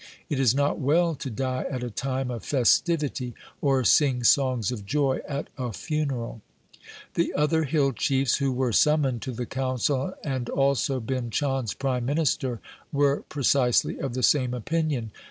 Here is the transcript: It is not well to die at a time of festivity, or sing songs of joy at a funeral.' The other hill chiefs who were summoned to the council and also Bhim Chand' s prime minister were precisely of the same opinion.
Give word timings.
It 0.29 0.39
is 0.39 0.55
not 0.55 0.79
well 0.79 1.13
to 1.13 1.29
die 1.29 1.63
at 1.69 1.83
a 1.83 1.91
time 1.91 2.31
of 2.31 2.43
festivity, 2.43 3.35
or 3.61 3.83
sing 3.83 4.23
songs 4.23 4.71
of 4.71 4.83
joy 4.83 5.19
at 5.29 5.49
a 5.59 5.71
funeral.' 5.71 6.41
The 7.13 7.31
other 7.35 7.65
hill 7.65 7.91
chiefs 7.91 8.37
who 8.37 8.51
were 8.51 8.73
summoned 8.73 9.21
to 9.21 9.31
the 9.31 9.45
council 9.45 10.15
and 10.23 10.49
also 10.49 10.99
Bhim 10.99 11.29
Chand' 11.29 11.65
s 11.67 11.73
prime 11.75 12.07
minister 12.07 12.59
were 12.91 13.21
precisely 13.29 13.99
of 13.99 14.15
the 14.15 14.23
same 14.23 14.55
opinion. 14.55 15.11